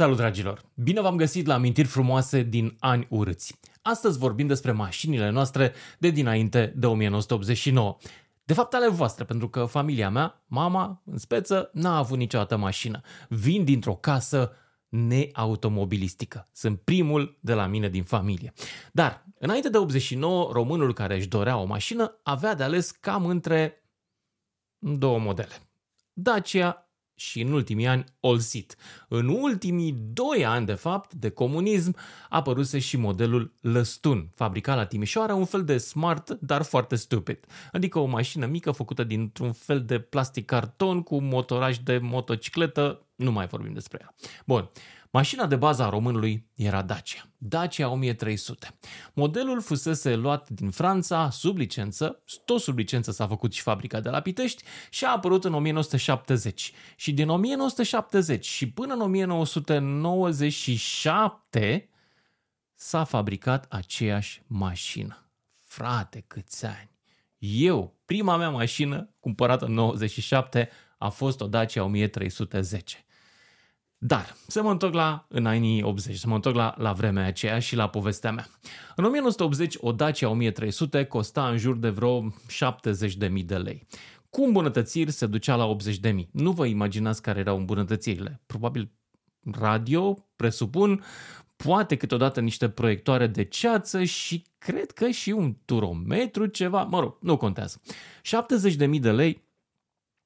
[0.00, 0.62] Salut dragilor!
[0.74, 3.58] Bine v-am găsit la Amintiri Frumoase din ani urâți.
[3.82, 7.96] Astăzi vorbim despre mașinile noastre de dinainte de 1989.
[8.44, 13.00] De fapt ale voastre, pentru că familia mea, mama în speță, n-a avut niciodată mașină.
[13.28, 14.52] Vin dintr-o casă
[14.88, 16.48] neautomobilistică.
[16.52, 18.52] Sunt primul de la mine din familie.
[18.92, 23.84] Dar, înainte de 89, românul care își dorea o mașină avea de ales cam între
[24.78, 25.70] două modele.
[26.12, 26.89] Dacia
[27.20, 28.76] și în ultimii ani Olsit.
[29.08, 31.96] În ultimii doi ani, de fapt, de comunism,
[32.28, 37.38] apăruse și modelul Lăstun, fabricat la Timișoara, un fel de smart, dar foarte stupid.
[37.72, 43.32] Adică o mașină mică făcută dintr-un fel de plastic carton cu motoraj de motocicletă, nu
[43.32, 44.14] mai vorbim despre ea.
[44.46, 44.70] Bun,
[45.12, 47.28] Mașina de bază a românului era Dacia.
[47.36, 48.78] Dacia 1300.
[49.12, 54.08] Modelul fusese luat din Franța sub licență, tot sub licență s-a făcut și fabrica de
[54.08, 56.72] la Pitești și a apărut în 1970.
[56.96, 61.88] Și din 1970 și până în 1997
[62.74, 65.30] s-a fabricat aceeași mașină.
[65.60, 66.90] Frate, câți ani!
[67.38, 73.04] Eu, prima mea mașină, cumpărată în 97, a fost o Dacia 1310.
[74.02, 77.58] Dar să mă întorc la în anii 80, să mă întorc la, la vremea aceea
[77.58, 78.46] și la povestea mea.
[78.96, 83.86] În 1980, o Dacia 1300 costa în jur de vreo 70.000 de lei.
[84.30, 85.76] Cu îmbunătățiri se ducea la
[86.12, 86.14] 80.000.
[86.30, 88.40] Nu vă imaginați care erau îmbunătățirile.
[88.46, 88.90] Probabil
[89.52, 91.04] radio, presupun,
[91.56, 97.16] poate câteodată niște proiectoare de ceață și cred că și un turometru, ceva, mă rog,
[97.20, 97.80] nu contează.
[98.90, 99.44] 70.000 de lei,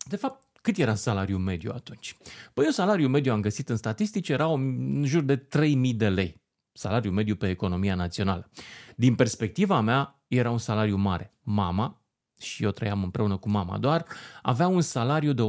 [0.09, 2.17] de fapt, cât era salariul mediu atunci?
[2.55, 6.43] Păi eu salariul mediu am găsit în statistici era în jur de 3000 de lei.
[6.73, 8.51] Salariul mediu pe economia națională.
[8.97, 11.35] Din perspectiva mea, era un salariu mare.
[11.41, 12.03] Mama,
[12.41, 14.05] și eu trăiam împreună cu mama doar,
[14.43, 15.43] avea un salariu de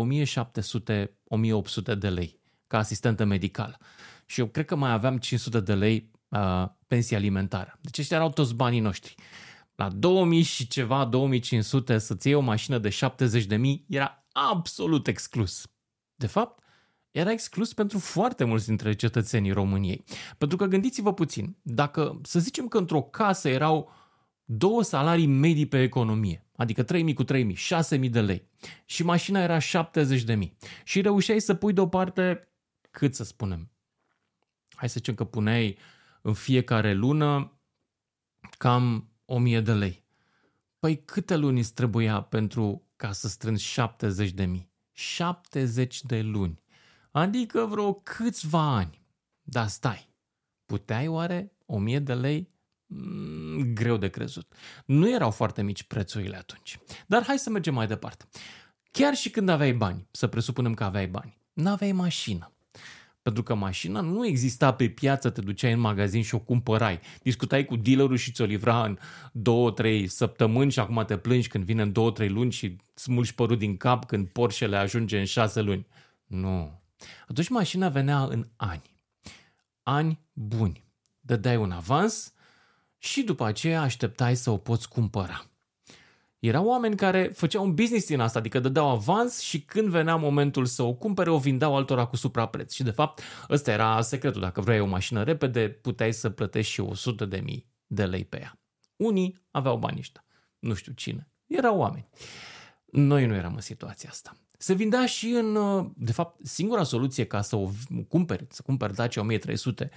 [1.94, 3.78] 1700-1800 de lei ca asistentă medicală.
[4.26, 7.78] Și eu cred că mai aveam 500 de lei uh, pensie alimentară.
[7.82, 9.16] Deci ăștia erau toți banii noștri.
[9.76, 15.08] La 2000 și ceva, 2500 să-ți iei o mașină de 70 de mii era absolut
[15.08, 15.68] exclus.
[16.16, 16.64] De fapt,
[17.12, 20.04] era exclus pentru foarte mulți dintre cetățenii României.
[20.38, 23.92] Pentru că gândiți-vă puțin, dacă să zicem că într-o casă erau
[24.46, 27.54] două salarii medii pe economie, adică 3.000 cu 3.000,
[28.00, 28.48] 6.000 de lei,
[28.86, 29.64] și mașina era 70.000
[30.84, 32.48] și reușeai să pui deoparte,
[32.92, 33.72] cât să spunem,
[34.76, 35.78] hai să zicem că puneai
[36.22, 37.60] în fiecare lună
[38.58, 39.10] cam
[39.58, 40.04] 1.000 de lei.
[40.80, 44.74] Păi câte luni îți trebuia pentru ca să strângi 70 de mii.
[44.92, 46.64] 70 de luni.
[47.12, 49.02] Adică vreo câțiva ani.
[49.42, 50.10] Dar stai,
[50.66, 52.54] puteai oare 1000 de lei?
[52.86, 54.54] Mm, greu de crezut.
[54.86, 56.80] Nu erau foarte mici prețurile atunci.
[57.08, 58.26] Dar hai să mergem mai departe.
[58.92, 62.55] Chiar și când aveai bani, să presupunem că aveai bani, n-aveai mașină.
[63.26, 67.00] Pentru că mașina nu exista pe piață, te duceai în magazin și o cumpărai.
[67.22, 68.98] Discutai cu dealerul și ți-o livra în
[69.32, 73.36] două, trei săptămâni și acum te plângi când vine în două, trei luni și smulgi
[73.36, 75.88] părul din cap când Porsche le ajunge în șase luni.
[76.26, 76.82] Nu.
[77.28, 78.96] Atunci mașina venea în ani.
[79.84, 80.84] Ani buni.
[81.20, 82.34] Dădeai un avans
[82.98, 85.46] și după aceea așteptai să o poți cumpăra.
[86.48, 90.66] Erau oameni care făceau un business din asta, adică dădeau avans și când venea momentul
[90.66, 92.74] să o cumpere, o vindeau altora cu suprapreț.
[92.74, 94.42] Și de fapt, ăsta era secretul.
[94.42, 98.40] Dacă vrei o mașină repede, puteai să plătești și 100 de mii de lei pe
[98.40, 98.60] ea.
[98.96, 100.26] Unii aveau bani ăștia.
[100.60, 101.30] Nu știu cine.
[101.46, 102.08] Erau oameni.
[102.86, 104.38] Noi nu eram în situația asta.
[104.58, 105.58] Se vindea și în,
[105.96, 107.70] de fapt, singura soluție ca să o
[108.08, 109.90] cumperi, să cumperi Dacia 1300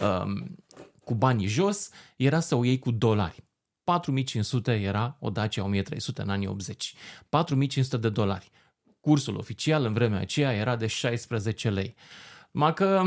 [0.00, 0.56] um,
[1.04, 3.44] cu banii jos, era să o iei cu dolari.
[3.86, 6.94] 4500 era o Dacia 1300 în anii 80.
[7.28, 8.50] 4500 de dolari.
[9.00, 11.94] Cursul oficial în vremea aceea era de 16 lei.
[12.50, 13.02] Ma că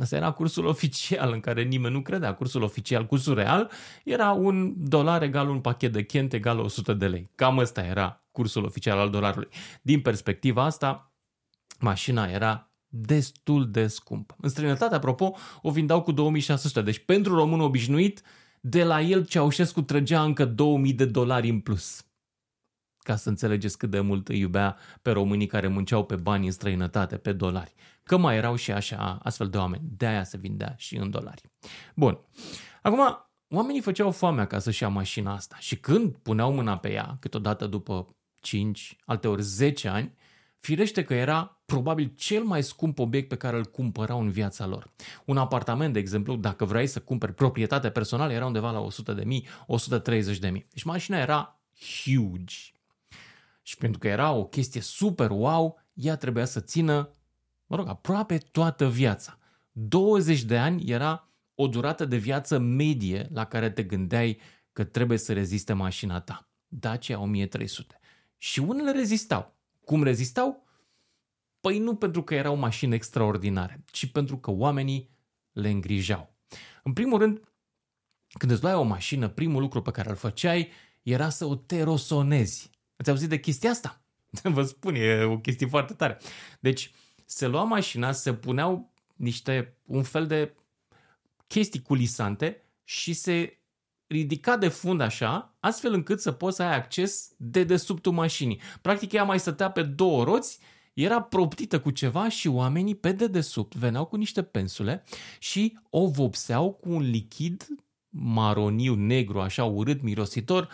[0.00, 2.34] ăsta era cursul oficial în care nimeni nu credea.
[2.34, 3.70] Cursul oficial, cursul real,
[4.04, 7.30] era un dolar egal un pachet de Kent egal 100 de lei.
[7.34, 9.48] Cam ăsta era cursul oficial al dolarului.
[9.82, 11.12] Din perspectiva asta,
[11.78, 14.36] mașina era destul de scumpă.
[14.40, 16.82] În străinătate, apropo, o vindeau cu 2600.
[16.82, 18.22] Deci pentru român obișnuit,
[18.68, 22.06] de la el Ceaușescu trăgea încă 2000 de dolari în plus.
[22.98, 26.52] Ca să înțelegeți cât de mult îi iubea pe românii care munceau pe bani în
[26.52, 27.74] străinătate, pe dolari.
[28.02, 29.82] Că mai erau și așa astfel de oameni.
[29.96, 31.42] De aia se vindea și în dolari.
[31.94, 32.18] Bun.
[32.82, 37.16] Acum, oamenii făceau foamea ca să-și ia mașina asta și când puneau mâna pe ea,
[37.20, 40.16] câteodată după 5, alteori 10 ani,
[40.58, 44.90] Firește că era probabil cel mai scump obiect pe care îl cumpărau în viața lor.
[45.24, 49.24] Un apartament, de exemplu, dacă vrei să cumperi proprietate personală, era undeva la 100 de
[49.24, 50.66] mii, 130 de mii.
[50.70, 51.60] Deci mașina era
[52.02, 52.56] huge.
[53.62, 57.14] Și pentru că era o chestie super wow, ea trebuia să țină,
[57.66, 59.38] mă rog, aproape toată viața.
[59.72, 64.40] 20 de ani era o durată de viață medie la care te gândeai
[64.72, 66.48] că trebuie să reziste mașina ta.
[66.68, 67.98] Dacia 1300.
[68.36, 69.56] Și unele rezistau.
[69.84, 70.67] Cum rezistau?
[71.60, 75.10] Păi nu pentru că erau mașini extraordinare, ci pentru că oamenii
[75.52, 76.34] le îngrijau.
[76.82, 77.40] În primul rând,
[78.38, 80.70] când îți luai o mașină, primul lucru pe care îl făceai
[81.02, 82.70] era să o terosonezi.
[82.96, 84.02] Ați auzit de chestia asta?
[84.42, 86.18] Vă spun, e o chestie foarte tare.
[86.60, 86.90] Deci,
[87.24, 90.54] se lua mașina, se puneau niște, un fel de
[91.46, 93.58] chestii culisante și se
[94.06, 98.60] ridica de fund așa, astfel încât să poți să ai acces de desubtul mașinii.
[98.80, 100.58] Practic ea mai stătea pe două roți,
[101.02, 105.04] era proptită cu ceva și oamenii pe dedesubt veneau cu niște pensule
[105.38, 107.66] și o vopseau cu un lichid
[108.08, 110.68] maroniu, negru, așa urât, mirositor,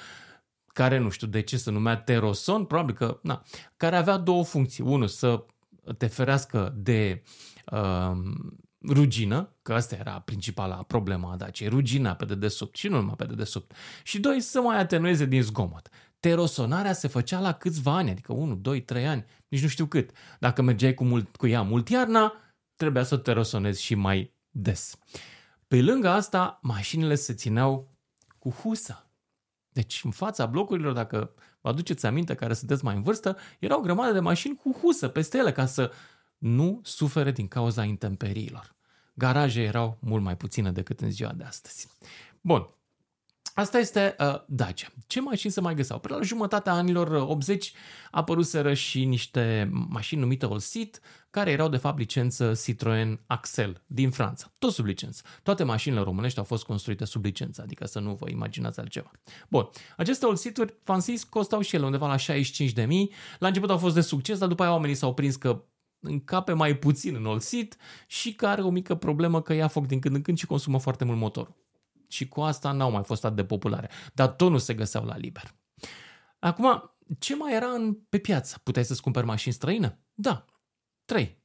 [0.66, 3.42] care nu știu de ce se numea teroson, probabil că, na,
[3.76, 4.84] care avea două funcții.
[4.84, 5.44] Unul, să
[5.98, 7.22] te ferească de
[7.72, 8.12] uh,
[8.88, 13.24] rugină, că asta era principala problema a Daciei, rugina pe dedesubt și nu numai pe
[13.24, 13.72] dedesubt.
[14.02, 15.88] Și doi, să mai atenueze din zgomot.
[16.24, 20.10] Terosonarea se făcea la câțiva ani, adică 1, 2, 3 ani, nici nu știu cât.
[20.38, 22.32] Dacă mergeai cu, mult, cu ea mult iarna,
[22.76, 24.98] trebuia să o terosonezi și mai des.
[25.68, 27.96] Pe lângă asta, mașinile se țineau
[28.38, 29.10] cu husă.
[29.68, 33.82] Deci în fața blocurilor, dacă vă aduceți aminte care sunteți mai în vârstă, erau o
[33.82, 35.92] grămadă de mașini cu husă peste ele ca să
[36.38, 38.74] nu sufere din cauza intemperiilor.
[39.14, 41.88] Garaje erau mult mai puține decât în ziua de astăzi.
[42.40, 42.68] Bun,
[43.54, 44.86] Asta este uh, Dacia.
[45.06, 45.98] Ce mașini se mai găseau?
[45.98, 47.72] Pe la jumătatea anilor 80
[48.10, 54.52] apăruseră și niște mașini numite All-Seat, care erau de fapt licență Citroën Axel din Franța.
[54.58, 55.22] Tot sub licență.
[55.42, 59.10] Toate mașinile românești au fost construite sub licență, adică să nu vă imaginați altceva.
[59.48, 63.12] Bun, aceste All-Seat-uri, v costau și ele undeva la 65 de mii.
[63.38, 65.64] La început au fost de succes, dar după aia oamenii s-au prins că
[66.00, 70.00] încape mai puțin în All-Seat și că are o mică problemă că ia foc din
[70.00, 71.62] când în când și consumă foarte mult motorul
[72.08, 73.90] și cu asta n-au mai fost atât de populare.
[74.14, 75.54] Dar tot nu se găseau la liber.
[76.38, 78.60] Acum, ce mai era în, pe piață?
[78.62, 80.00] Puteai să-ți cumperi mașini străine?
[80.14, 80.44] Da.
[81.04, 81.42] 3.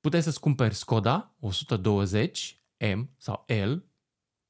[0.00, 2.62] Puteai să-ți cumperi Skoda 120
[2.94, 3.72] M sau L,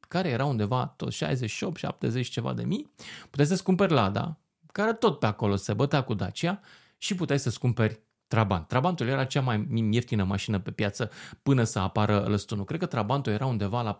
[0.08, 2.92] care era undeva tot 68, 70 ceva de mii.
[3.30, 4.40] Puteai să-ți cumperi Lada,
[4.72, 6.60] care tot pe acolo se bătea cu Dacia
[6.98, 8.02] și puteai să-ți cumperi
[8.34, 8.68] Trabant.
[8.68, 11.10] Trabantul era cea mai ieftină mașină pe piață
[11.42, 12.64] până să apară lăstunul.
[12.64, 13.96] Cred că Trabantul era undeva la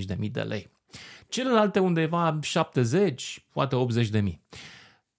[0.00, 0.70] 40-45 de mii de lei.
[1.28, 4.44] Celelalte undeva 70, poate 80 de mii.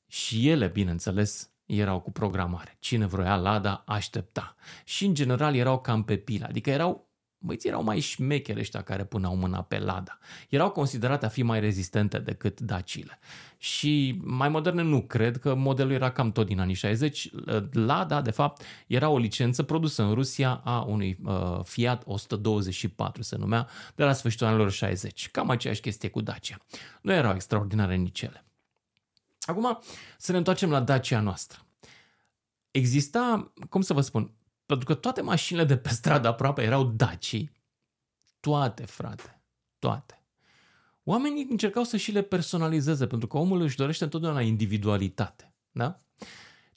[0.08, 2.78] Și ele, bineînțeles, erau cu programare.
[2.80, 4.56] Cine vroia Lada aștepta.
[4.84, 7.10] Și în general erau cam pe pilă, adică erau
[7.46, 10.18] Băieții erau mai șmecheri ăștia care puneau mâna pe Lada.
[10.50, 13.20] Erau considerate a fi mai rezistente decât dacile.
[13.58, 17.30] Și mai moderne nu cred că modelul era cam tot din anii 60.
[17.72, 23.36] Lada, de fapt, era o licență produsă în Rusia a unui uh, Fiat 124, se
[23.36, 25.30] numea, de la sfârșitul anilor 60.
[25.30, 26.58] Cam aceeași chestie cu Dacia.
[27.02, 28.46] Nu erau extraordinare nici ele.
[29.40, 29.80] Acum
[30.18, 31.60] să ne întoarcem la Dacia noastră.
[32.72, 34.32] Exista, cum să vă spun,
[34.66, 37.44] pentru că toate mașinile de pe stradă aproape erau Daci.
[38.40, 39.42] Toate, frate.
[39.80, 40.20] Toate.
[41.04, 45.54] Oamenii încercau să și le personalizeze, pentru că omul își dorește întotdeauna individualitate.
[45.72, 45.98] Da?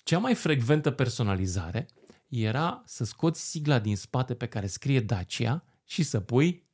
[0.02, 1.88] Cea mai frecventă personalizare
[2.28, 6.66] era să scoți sigla din spate pe care scrie Dacia și să pui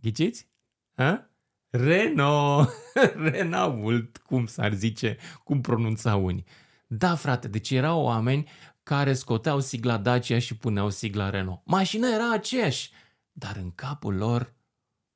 [0.00, 0.48] Ghiciți?
[0.94, 1.30] Ha?
[1.70, 2.70] Renault!
[3.30, 6.44] Renault, cum s-ar zice, cum pronunța unii.
[6.86, 8.48] Da, frate, deci erau oameni
[8.90, 11.60] care scoteau sigla Dacia și puneau sigla Renault.
[11.64, 12.90] Mașina era aceeași,
[13.32, 14.54] dar în capul lor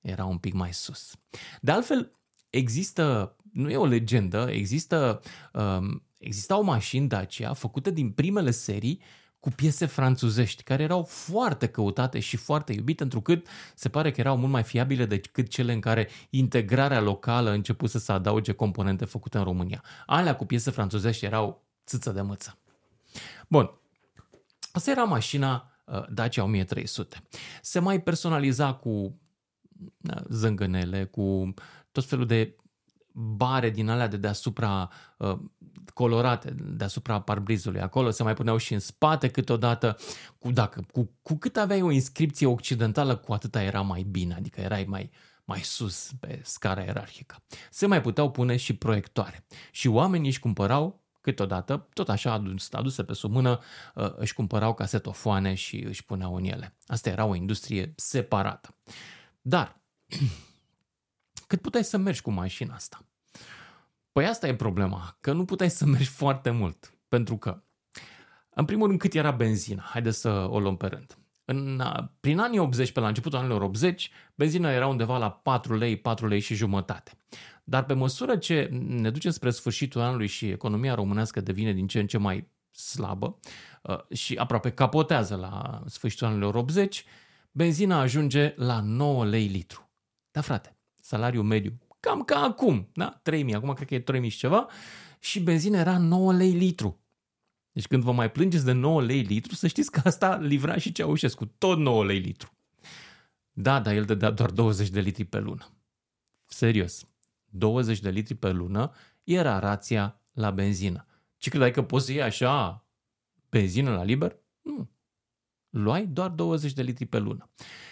[0.00, 1.14] era un pic mai sus.
[1.60, 2.12] De altfel,
[2.50, 5.20] există, nu e o legendă, există,
[5.52, 9.00] um, existau mașini Dacia făcute din primele serii
[9.40, 14.36] cu piese franțuzești, care erau foarte căutate și foarte iubite, întrucât se pare că erau
[14.36, 19.04] mult mai fiabile decât cele în care integrarea locală a început să se adauge componente
[19.04, 19.82] făcute în România.
[20.06, 22.58] Alea cu piese franțuzești erau țâță de mâță.
[23.48, 23.80] Bun.
[24.72, 27.22] Asta era mașina uh, Dacia 1300.
[27.62, 31.54] Se mai personaliza cu uh, zângănele, cu
[31.92, 32.56] tot felul de
[33.16, 35.38] bare din alea de deasupra uh,
[35.94, 37.80] colorate, deasupra parbrizului.
[37.80, 39.96] Acolo se mai puneau și în spate câteodată.
[40.38, 44.60] Cu, dacă, cu, cu cât aveai o inscripție occidentală, cu atâta era mai bine, adică
[44.60, 45.10] erai mai,
[45.44, 47.36] mai sus pe scara ierarhică.
[47.70, 49.46] Se mai puteau pune și proiectoare.
[49.70, 53.60] Și oamenii își cumpărau câteodată, tot așa aduse pe sub mână,
[53.94, 56.76] uh, își cumpărau casetofoane și își puneau în ele.
[56.86, 58.74] Asta era o industrie separată.
[59.40, 59.80] Dar,
[61.48, 63.06] cât puteai să mergi cu mașina asta?
[64.12, 67.62] Păi asta e problema, că nu puteai să mergi foarte mult, pentru că,
[68.50, 69.82] în primul rând, cât era benzina?
[69.82, 71.18] Haideți să o luăm pe rând.
[71.44, 71.82] În,
[72.20, 76.26] prin anii 80, pe la începutul anilor 80, benzina era undeva la 4 lei, 4
[76.26, 77.12] lei și jumătate.
[77.64, 82.00] Dar pe măsură ce ne ducem spre sfârșitul anului și economia românească devine din ce
[82.00, 83.38] în ce mai slabă
[83.83, 87.04] uh, și aproape capotează la sfârșitul anilor 80,
[87.50, 89.90] benzina ajunge la 9 lei litru.
[90.30, 93.21] Da, frate, salariul mediu, cam ca acum, da?
[93.23, 94.66] 3000, acum cred că e 3000 și ceva,
[95.18, 96.99] și benzina era 9 lei litru.
[97.73, 100.92] Deci când vă mai plângeți de 9 lei litru, să știți că asta livra și
[100.92, 102.52] Ceaușescu, tot 9 lei litru.
[103.50, 105.73] Da, dar el dădea doar 20 de litri pe lună.
[106.47, 107.06] Serios.
[107.56, 108.92] 20 de litri pe lună
[109.25, 111.06] era rația la benzină.
[111.37, 112.84] Ce credeai că poți să iei așa
[113.50, 114.37] benzină la liber?
[114.62, 114.90] Nu.
[115.70, 117.50] Luai doar 20 de litri pe lună.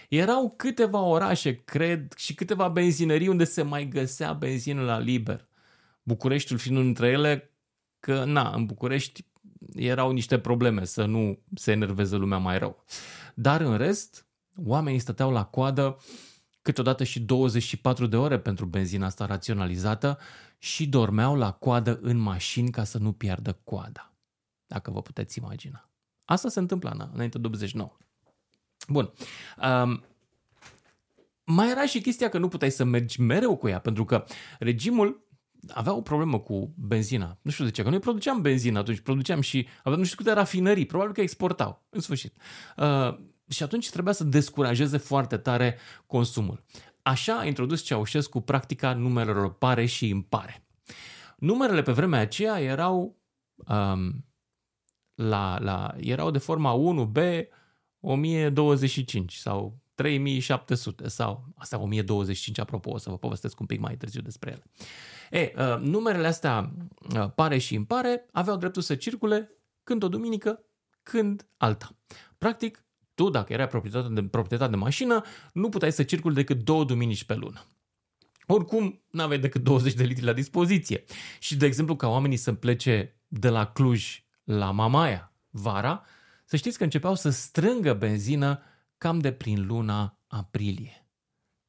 [0.09, 5.49] Erau câteva orașe, cred, și câteva benzinării unde se mai găsea benzină la liber.
[6.02, 7.50] Bucureștiul fiind între ele,
[8.00, 9.26] că na, în București
[9.75, 12.85] erau niște probleme să nu se enerveze lumea mai rău.
[13.35, 14.26] Dar în rest,
[14.64, 15.97] oamenii stăteau la coadă
[16.62, 20.19] câteodată și 24 de ore pentru benzina asta raționalizată
[20.59, 24.12] și dormeau la coadă în mașini ca să nu piardă coada.
[24.66, 25.90] Dacă vă puteți imagina.
[26.25, 27.97] Asta se întâmplă înainte de 89.
[28.88, 29.12] Bun.
[29.62, 30.04] Um,
[31.45, 34.25] mai era și chestia că nu puteai să mergi mereu cu ea, pentru că
[34.59, 35.26] regimul
[35.69, 37.38] avea o problemă cu benzina.
[37.42, 40.33] Nu știu de ce, că noi produceam benzină atunci, produceam și aveam nu știu câte
[40.33, 42.35] rafinării, probabil că exportau, în sfârșit.
[42.76, 43.19] Uh,
[43.52, 46.62] și atunci trebuia să descurajeze foarte tare consumul.
[47.02, 50.66] Așa a introdus Ceaușescu practica numerelor pare și impare.
[51.37, 53.16] Numerele pe vremea aceea erau,
[53.66, 54.25] um,
[55.14, 57.18] la, la, erau de forma 1B
[58.00, 64.21] 1025 sau 3700 sau, asta 1025 apropo, o să vă povestesc un pic mai târziu
[64.21, 64.62] despre ele.
[65.30, 66.73] E, uh, numerele astea
[67.16, 69.50] uh, pare și impare aveau dreptul să circule
[69.82, 70.64] când o duminică,
[71.02, 71.97] când alta.
[72.38, 76.85] Practic, tu, dacă erai proprietate de, proprietate de mașină, nu puteai să circuli decât două
[76.85, 77.66] duminici pe lună.
[78.47, 81.04] Oricum, nu aveai decât 20 de litri la dispoziție.
[81.38, 86.04] Și, de exemplu, ca oamenii să plece de la Cluj la Mamaia vara,
[86.45, 88.62] să știți că începeau să strângă benzină
[88.99, 91.07] cam de prin luna aprilie.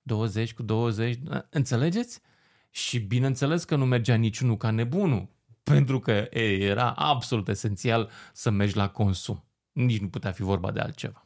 [0.02, 1.20] 20 cu 20,
[1.50, 2.22] înțelegeți?
[2.70, 5.30] Și bineînțeles că nu mergea niciunul ca nebunul,
[5.64, 9.44] pentru că e, era absolut esențial să mergi la consum.
[9.72, 11.23] Nici nu putea fi vorba de altceva.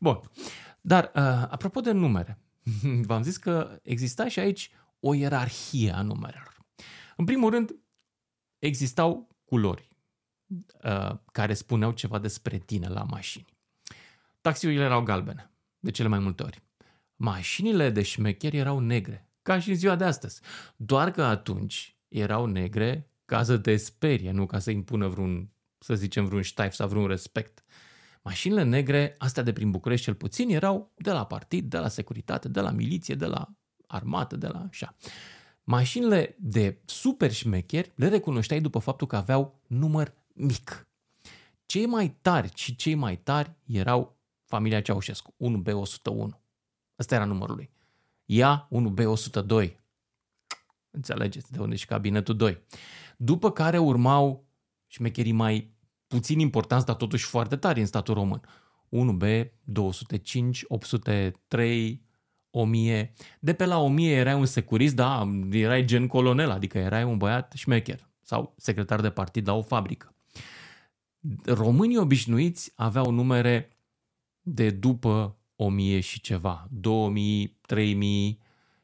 [0.00, 0.20] Bun,
[0.80, 2.38] dar uh, apropo de numere,
[3.08, 4.70] v-am zis că exista și aici
[5.00, 6.56] o ierarhie a numerelor.
[7.16, 7.76] În primul rând,
[8.58, 9.88] existau culori
[10.84, 13.56] uh, care spuneau ceva despre tine la mașini.
[14.40, 16.62] Taxiurile erau galbene, de cele mai multe ori.
[17.16, 20.40] Mașinile de șmecheri erau negre, ca și în ziua de astăzi.
[20.76, 25.94] Doar că atunci erau negre ca să te sperie, nu ca să impună vreun, să
[25.94, 27.64] zicem, vreun ștaif sau vreun respect.
[28.22, 32.48] Mașinile negre, astea de prin București cel puțin, erau de la partid, de la securitate,
[32.48, 33.48] de la miliție, de la
[33.86, 34.96] armată, de la așa.
[35.64, 40.88] Mașinile de super șmecheri le recunoșteai după faptul că aveau număr mic.
[41.66, 46.38] Cei mai tari și cei mai tari erau familia Ceaușescu, 1B101.
[46.98, 47.70] Ăsta era numărul lui.
[48.24, 49.76] Ea, 1B102.
[50.90, 52.62] Înțelegeți de unde și cabinetul 2.
[53.16, 54.46] După care urmau
[54.86, 55.72] șmecherii mai
[56.08, 58.40] puțin importanți, dar totuși foarte tari în statul român.
[58.88, 62.02] 1B, 205, 803,
[62.50, 63.12] 1000.
[63.40, 67.52] De pe la 1000 erai un securist, da, erai gen colonel, adică erai un băiat
[67.56, 70.14] șmecher sau secretar de partid la o fabrică.
[71.44, 73.78] Românii obișnuiți aveau numere
[74.40, 78.40] de după 1000 și ceva, 2000, 3000,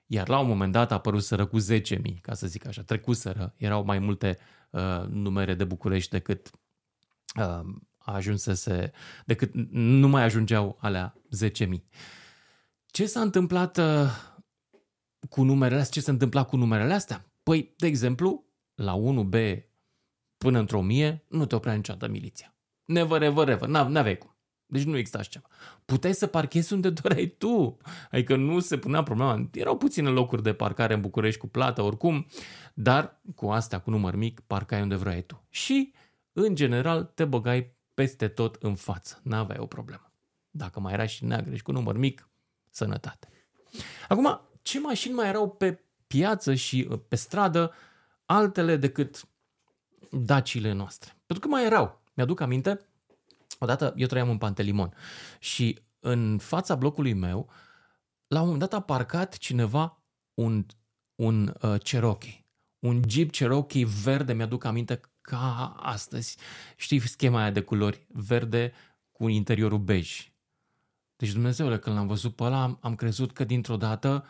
[0.06, 3.54] iar la un moment dat a apărut sără cu 10.000, ca să zic așa, trecuseră,
[3.56, 4.38] erau mai multe
[4.70, 6.63] uh, numere de București decât uh,
[7.98, 8.92] ajunsese,
[9.24, 11.14] decât nu mai ajungeau alea
[11.50, 11.66] 10.000.
[12.86, 14.10] Ce s-a întâmplat uh,
[15.28, 16.00] cu numerele astea?
[16.00, 17.24] Ce s-a întâmplat cu numerele astea?
[17.42, 19.62] Păi, de exemplu, la 1B
[20.36, 22.54] până într-o mie, nu te oprea niciodată miliția.
[22.84, 23.68] Never, ever, ever.
[23.68, 24.34] N-aveai cum.
[24.66, 25.46] Deci nu exista așa ceva.
[25.84, 27.76] Puteai să parchezi unde doreai tu.
[28.10, 29.48] Adică nu se punea problema.
[29.52, 32.26] Erau puține locuri de parcare în București cu plată oricum,
[32.74, 35.44] dar cu astea, cu număr mic, parcai unde vrei tu.
[35.50, 35.92] Și,
[36.34, 39.20] în general, te băgai peste tot în față.
[39.22, 40.12] N-aveai o problemă.
[40.50, 42.28] Dacă mai era și neagră și cu număr mic,
[42.70, 43.28] sănătate.
[44.08, 47.72] Acum, ce mașini mai erau pe piață și uh, pe stradă
[48.24, 49.28] altele decât
[50.10, 51.16] dacile noastre?
[51.26, 52.02] Pentru că mai erau.
[52.14, 52.80] Mi-aduc aminte,
[53.58, 54.94] odată eu trăiam în Pantelimon
[55.38, 57.50] și în fața blocului meu,
[58.26, 60.02] la un moment dat a parcat cineva
[60.34, 60.66] un,
[61.14, 62.44] un uh, Cherokee.
[62.78, 66.36] Un Jeep Cherokee verde, mi-aduc aminte ca astăzi.
[66.76, 68.06] Știi schema aia de culori?
[68.08, 68.72] Verde
[69.12, 70.32] cu interiorul bej.
[71.16, 74.26] Deci, Dumnezeule, când l-am văzut pe ăla, am, am crezut că dintr-o dată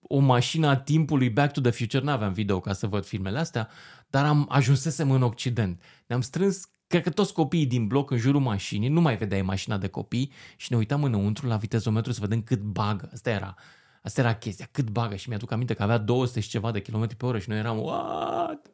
[0.00, 3.68] o mașină a timpului Back to the Future, n-aveam video ca să văd filmele astea,
[4.06, 5.82] dar am ajunsesem în Occident.
[6.06, 9.78] Ne-am strâns, cred că toți copiii din bloc în jurul mașinii, nu mai vedeai mașina
[9.78, 13.08] de copii și ne uitam înăuntru la vitezometru să vedem cât bagă.
[13.12, 13.54] Asta era,
[14.02, 17.16] asta era chestia, cât bagă și mi-aduc aminte că avea 200 și ceva de kilometri
[17.16, 18.70] pe oră și noi eram, what?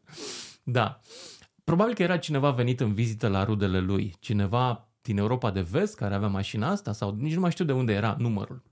[0.64, 1.00] Da.
[1.64, 5.96] Probabil că era cineva venit în vizită la rudele lui, cineva din Europa de vest
[5.96, 8.62] care avea mașina asta sau nici nu mai știu de unde era numărul.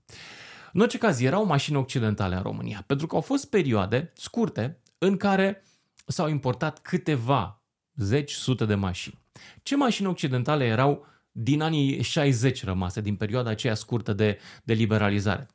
[0.73, 5.17] În orice caz, erau mașini occidentale în România, pentru că au fost perioade scurte în
[5.17, 5.63] care
[6.05, 7.63] s-au importat câteva
[7.95, 9.21] zeci, sute de mașini.
[9.63, 15.47] Ce mașini occidentale erau din anii 60 rămase, din perioada aceea scurtă de, de liberalizare?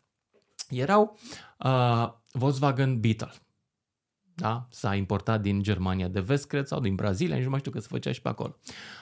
[0.68, 1.18] Erau
[1.58, 3.32] uh, Volkswagen Beetle,
[4.40, 4.66] da?
[4.70, 7.80] S-a importat din Germania de vest, cred, sau din Brazilia, nici nu mai știu că
[7.80, 8.56] se făcea și pe acolo.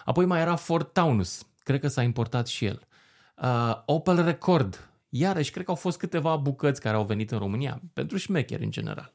[0.04, 2.80] Apoi mai era Ford Taunus, cred că s-a importat și el.
[3.42, 7.80] Uh, Opel Record, iarăși, cred că au fost câteva bucăți care au venit în România,
[7.92, 9.12] pentru șmecheri în general.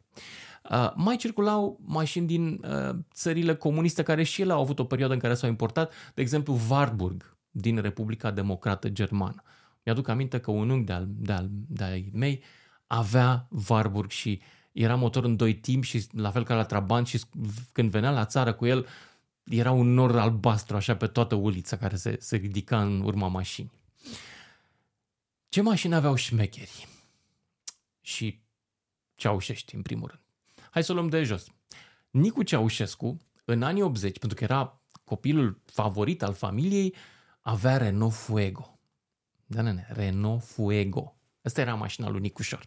[0.71, 5.13] Uh, mai circulau mașini din uh, țările comuniste care și ele au avut o perioadă
[5.13, 9.43] în care s-au importat, de exemplu Warburg din Republica Democrată Germană.
[9.83, 12.43] Mi-aduc aminte că un unghi de-al, de-al, de-al mei
[12.87, 17.21] avea Warburg și era motor în doi timp și la fel ca la Trabant și
[17.71, 18.87] când venea la țară cu el
[19.43, 23.71] era un nor albastru așa pe toată ulița care se, se ridica în urma mașinii.
[25.49, 26.87] Ce mașini aveau șmecherii?
[28.01, 28.41] Și
[29.15, 30.21] Ceaușești, în primul rând.
[30.71, 31.47] Hai să o luăm de jos.
[32.09, 36.95] Nicu Ceaușescu, în anii 80, pentru că era copilul favorit al familiei,
[37.41, 38.79] avea Renault Fuego.
[39.45, 41.15] Da, nene, Renault Fuego.
[41.41, 42.65] Asta era mașina lui Nicușor.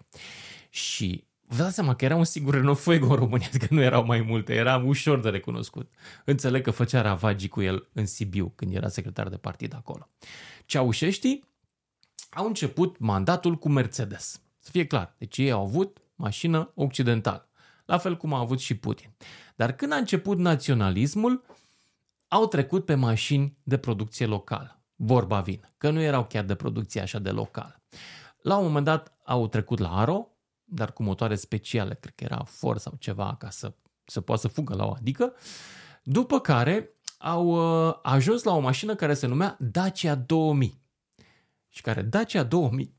[0.70, 4.04] Și vă dați seama că era un singur Renault Fuego în România, că nu erau
[4.04, 5.92] mai multe, era ușor de recunoscut.
[6.24, 10.08] Înțeleg că făcea ravagii cu el în Sibiu, când era secretar de partid acolo.
[10.66, 11.44] Ceaușeștii
[12.30, 14.40] au început mandatul cu Mercedes.
[14.58, 15.14] Să fie clar.
[15.18, 17.48] Deci ei au avut mașină occidentală.
[17.84, 19.14] La fel cum a avut și Putin.
[19.56, 21.44] Dar când a început naționalismul,
[22.28, 24.82] au trecut pe mașini de producție locală.
[24.96, 27.82] Vorba vin, că nu erau chiar de producție așa de locală.
[28.42, 30.33] La un moment dat au trecut la Aro,
[30.64, 33.72] dar cu motoare speciale, cred că era Ford sau ceva, ca să,
[34.04, 35.32] să poată să fugă la o adică.
[36.02, 40.82] După care au uh, ajuns la o mașină care se numea Dacia 2000
[41.68, 42.94] și care Dacia 2000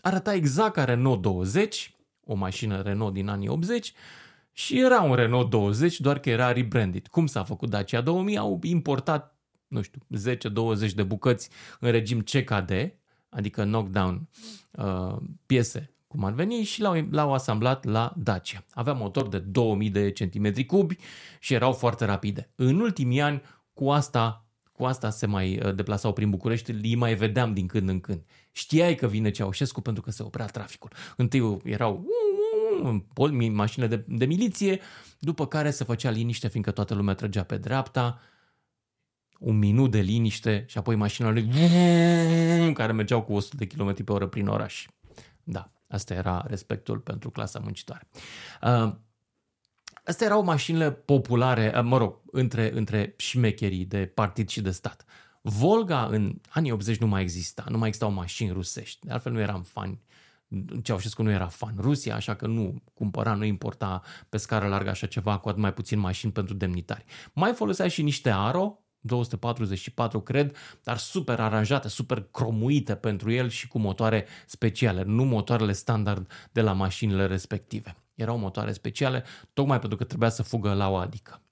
[0.00, 3.92] arăta exact ca Renault 20, o mașină Renault din anii 80,
[4.52, 7.06] și era un Renault 20, doar că era rebranded.
[7.06, 8.36] Cum s-a făcut Dacia 2000?
[8.36, 10.00] Au importat, nu știu,
[10.88, 12.70] 10-20 de bucăți în regim CKD,
[13.28, 14.28] adică knockdown,
[14.70, 18.64] uh, piese cum ar veni, și l-au, l-au asamblat la Dacia.
[18.70, 20.96] Avea motor de 2000 de centimetri cubi
[21.40, 22.50] și erau foarte rapide.
[22.54, 23.42] În ultimii ani,
[23.72, 24.44] cu asta
[24.80, 28.24] cu asta se mai uh, deplasau prin București, îi mai vedeam din când în când.
[28.52, 30.90] Știai că vine Ceaușescu pentru că se oprea traficul.
[31.16, 32.06] Întâi erau
[33.52, 34.80] mașinile de, de miliție,
[35.18, 38.20] după care se făcea liniște fiindcă toată lumea trăgea pe dreapta,
[39.38, 41.48] un minut de liniște și apoi mașina lui
[42.80, 44.86] care mergeau cu 100 de km pe oră prin oraș.
[45.42, 48.08] Da, asta era respectul pentru clasa muncitoare.
[48.62, 48.94] Uh,
[50.04, 55.04] Astea erau mașinile populare, uh, mă rog, între, între șmecherii de partid și de stat.
[55.40, 59.06] Volga în anii 80 nu mai exista, nu mai existau mașini rusești.
[59.06, 60.00] De altfel nu eram fani
[60.82, 65.06] Ceaușescu nu era fan Rusia, așa că nu cumpăra, nu importa pe scară largă așa
[65.06, 67.04] ceva, cu atât mai puțin mașini pentru demnitari.
[67.32, 73.68] Mai folosea și niște Aro, 244 cred, dar super aranjate, super cromuite pentru el și
[73.68, 77.96] cu motoare speciale, nu motoarele standard de la mașinile respective.
[78.14, 81.42] Erau motoare speciale, tocmai pentru că trebuia să fugă la o adică.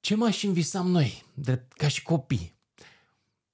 [0.00, 2.58] Ce mașini visam noi, de, ca și copii?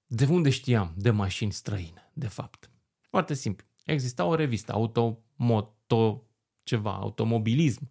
[0.07, 2.71] De unde știam de mașini străine, de fapt?
[3.01, 3.67] Foarte simplu.
[3.85, 6.27] Exista o revistă, Automoto,
[6.63, 7.91] ceva, automobilism,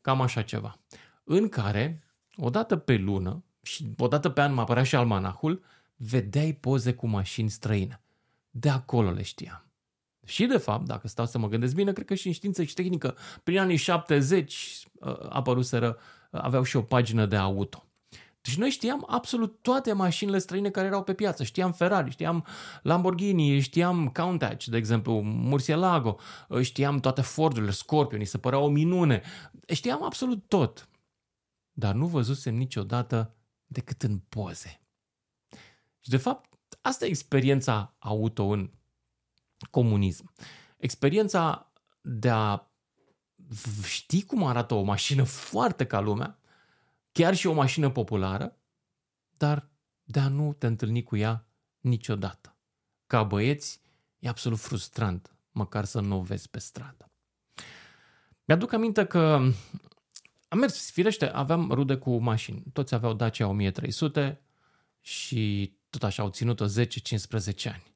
[0.00, 0.80] cam așa ceva,
[1.24, 2.04] în care,
[2.36, 5.62] odată pe lună, și odată pe an mă apărea și almanahul,
[5.96, 8.00] vedeai poze cu mașini străine.
[8.50, 9.66] De acolo le știam.
[10.26, 12.74] Și, de fapt, dacă stau să mă gândesc bine, cred că și în știință și
[12.74, 15.98] tehnică, prin anii 70 uh, apăruseră,
[16.30, 17.86] uh, aveau și o pagină de auto.
[18.40, 21.44] Deci noi știam absolut toate mașinile străine care erau pe piață.
[21.44, 22.46] Știam Ferrari, știam
[22.82, 26.16] Lamborghini, știam Countach, de exemplu, Murcielago,
[26.48, 29.22] uh, știam toate Fordurile, Scorpion, se părea o minune.
[29.68, 30.88] Știam absolut tot.
[31.72, 33.34] Dar nu văzusem niciodată
[33.76, 34.80] decât în poze.
[36.00, 38.70] Și de fapt, asta e experiența auto în
[39.70, 40.32] comunism.
[40.76, 42.70] Experiența de a
[43.84, 46.38] ști cum arată o mașină foarte ca lumea,
[47.12, 48.56] chiar și o mașină populară,
[49.36, 49.68] dar
[50.02, 51.46] de a nu te întâlni cu ea
[51.80, 52.56] niciodată.
[53.06, 53.80] Ca băieți
[54.18, 57.10] E absolut frustrant, măcar să nu o vezi pe stradă.
[58.44, 59.40] Mi-aduc aminte că
[60.48, 62.62] am mers, firește, aveam rude cu mașini.
[62.72, 64.40] Toți aveau Dacia 1300
[65.00, 66.68] și tot așa au ținut-o 10-15
[67.64, 67.94] ani.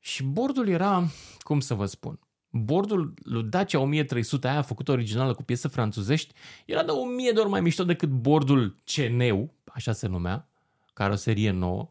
[0.00, 2.18] Și bordul era, cum să vă spun,
[2.50, 6.34] bordul lui Dacia 1300, aia făcută originală cu piese franțuzești,
[6.66, 10.48] era de 1000 de ori mai mișto decât bordul Ceneu, așa se numea,
[10.92, 11.88] caroserie nouă,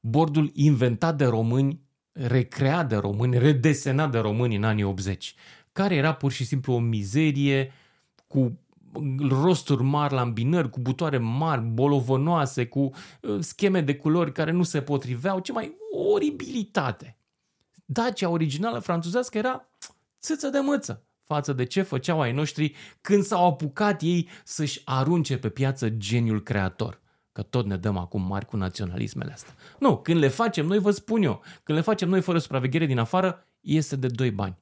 [0.00, 1.80] bordul inventat de români,
[2.12, 5.34] recreat de români, redesenat de români în anii 80,
[5.72, 7.72] care era pur și simplu o mizerie
[8.26, 8.58] cu
[9.28, 14.62] rosturi mari la îmbinări, cu butoare mari, bolovănoase, cu uh, scheme de culori care nu
[14.62, 15.76] se potriveau, ce mai
[16.12, 17.16] oribilitate.
[17.84, 19.68] Dacia originală franțuzească era
[20.20, 25.38] țâță de mâță față de ce făceau ai noștri când s-au apucat ei să-și arunce
[25.38, 27.00] pe piață geniul creator.
[27.32, 29.54] Că tot ne dăm acum mari cu naționalismele astea.
[29.78, 32.98] Nu, când le facem noi, vă spun eu, când le facem noi fără supraveghere din
[32.98, 34.58] afară, iese de doi bani.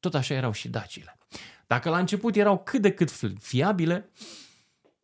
[0.00, 1.18] Tot așa erau și dacile.
[1.70, 4.10] Dacă la început erau cât de cât fiabile,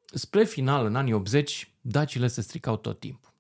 [0.05, 3.33] spre final, în anii 80, dacile se stricau tot timpul.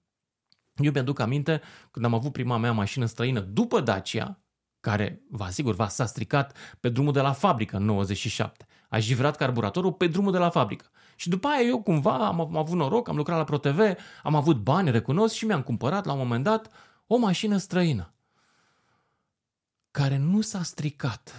[0.77, 1.61] Eu mi-aduc aminte
[1.91, 4.39] când am avut prima mea mașină străină după Dacia,
[4.81, 8.67] care, vă asigur, va s-a stricat pe drumul de la fabrică în 97.
[8.89, 10.91] A jivrat carburatorul pe drumul de la fabrică.
[11.17, 13.81] Și după aia eu cumva am, am avut noroc, am lucrat la ProTV,
[14.23, 16.71] am avut bani, recunosc și mi-am cumpărat la un moment dat
[17.07, 18.15] o mașină străină
[19.91, 21.35] care nu s-a stricat.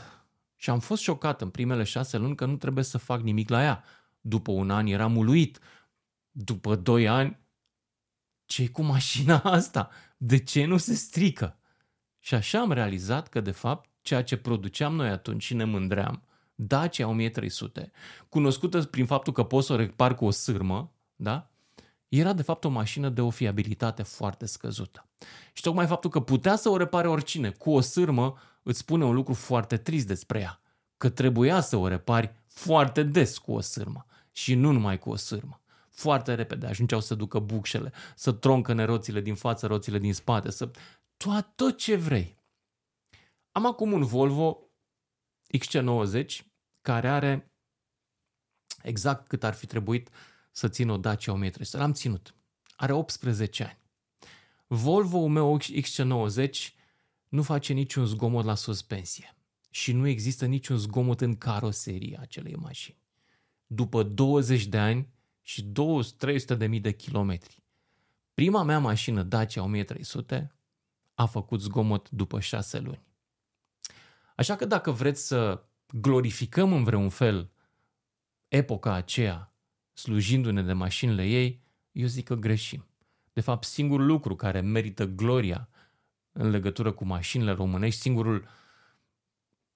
[0.57, 3.63] Și am fost șocat în primele șase luni că nu trebuie să fac nimic la
[3.63, 3.83] ea.
[4.21, 5.59] După un an eram uluit.
[6.31, 7.39] După doi ani,
[8.45, 9.89] ce cu mașina asta?
[10.17, 11.59] De ce nu se strică?
[12.19, 16.21] Și așa am realizat că, de fapt, ceea ce produceam noi atunci și ne mândream,
[16.55, 17.91] Dacia 1300,
[18.29, 21.51] cunoscută prin faptul că poți să o repar cu o sârmă, da?
[22.07, 25.07] era de fapt o mașină de o fiabilitate foarte scăzută.
[25.53, 28.37] Și tocmai faptul că putea să o repare oricine cu o sârmă
[28.67, 30.61] îți spune un lucru foarte trist despre ea,
[30.97, 35.15] că trebuia să o repari foarte des cu o sârmă și nu numai cu o
[35.15, 35.61] sârmă.
[35.89, 40.71] Foarte repede ajungeau să ducă bucșele, să troncă roțile din față, roțile din spate, să...
[41.17, 42.37] Tot, tot ce vrei.
[43.51, 44.59] Am acum un Volvo
[45.57, 46.25] XC90
[46.81, 47.51] care are
[48.81, 50.09] exact cât ar fi trebuit
[50.51, 51.77] să țin o Dacia 1300.
[51.77, 52.35] L-am ținut.
[52.75, 53.79] Are 18 ani.
[54.67, 56.76] Volvo-ul meu XC90
[57.27, 59.35] nu face niciun zgomot la suspensie
[59.69, 62.97] și nu există niciun zgomot în caroseria acelei mașini.
[63.67, 65.09] După 20 de ani
[65.41, 65.71] și
[66.53, 67.63] 200-300 de mii de kilometri.
[68.33, 70.55] Prima mea mașină Dacia 1300
[71.13, 73.05] a făcut zgomot după 6 luni.
[74.35, 77.51] Așa că dacă vreți să glorificăm în vreun fel
[78.47, 79.53] epoca aceea,
[79.93, 81.61] slujindu-ne de mașinile ei,
[81.91, 82.87] eu zic că greșim.
[83.33, 85.69] De fapt, singurul lucru care merită gloria
[86.37, 88.47] în legătură cu mașinile românești, singurul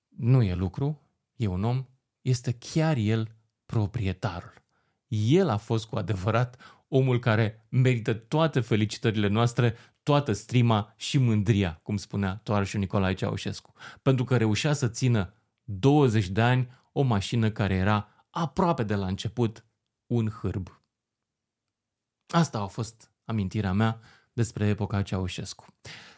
[0.07, 1.01] nu e lucru,
[1.35, 1.85] e un om,
[2.21, 4.53] este chiar el proprietarul.
[5.07, 11.79] El a fost cu adevărat omul care merită toate felicitările noastre, toată strima și mândria,
[11.83, 17.51] cum spunea tovarășul Nicolae Ceaușescu, pentru că reușea să țină 20 de ani o mașină
[17.51, 19.65] care era aproape de la început
[20.05, 20.81] un hârb.
[22.27, 23.99] Asta a fost amintirea mea
[24.33, 25.65] despre epoca Ceaușescu,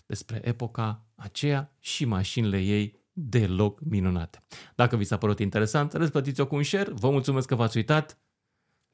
[0.06, 4.44] despre epoca aceea și mașinile ei deloc minunate.
[4.76, 6.92] Dacă vi s-a părut interesant, răspătiți-o cu un share.
[6.92, 8.18] Vă mulțumesc că v-ați uitat.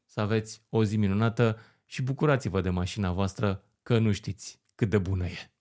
[0.06, 4.98] Să aveți o zi minunată și bucurați-vă de mașina voastră că nu știți cât de
[4.98, 5.52] bună e.